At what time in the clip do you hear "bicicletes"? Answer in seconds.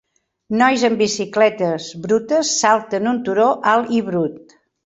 1.01-1.85